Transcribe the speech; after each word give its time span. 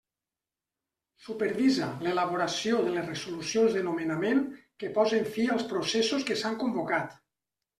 Supervisa 1.25 1.89
l'elaboració 2.07 2.79
de 2.87 2.95
les 2.95 3.07
resolucions 3.11 3.75
de 3.77 3.83
nomenament 3.91 4.41
que 4.83 4.91
posen 4.99 5.29
fi 5.37 5.47
als 5.57 5.69
processos 5.75 6.27
que 6.31 6.41
s'han 6.43 6.59
convocat. 6.65 7.17